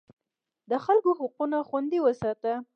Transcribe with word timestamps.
د 0.69 0.71
خلکو 0.85 1.09
حقوق 1.19 1.53
خوندي 1.69 1.99
وساته. 2.01 2.53